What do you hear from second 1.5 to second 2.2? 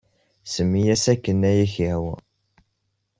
ak-yehwa.